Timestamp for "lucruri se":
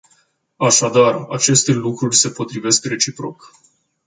1.71-2.29